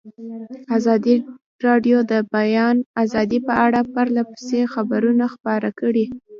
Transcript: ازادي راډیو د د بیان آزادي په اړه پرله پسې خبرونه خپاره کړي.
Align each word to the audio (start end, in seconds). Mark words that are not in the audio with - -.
ازادي 0.77 1.15
راډیو 1.65 1.97
د 2.05 2.05
د 2.11 2.13
بیان 2.35 2.75
آزادي 3.03 3.39
په 3.47 3.53
اړه 3.65 3.79
پرله 3.93 4.21
پسې 4.31 4.59
خبرونه 4.73 5.25
خپاره 5.33 5.69
کړي. 5.79 6.05